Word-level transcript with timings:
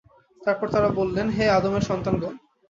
তারপর 0.41 0.67
তারা 0.69 0.89
বললেন, 0.99 1.27
হে 1.29 1.45
আদমের 1.49 1.83
সন্তানগণ! 1.89 2.33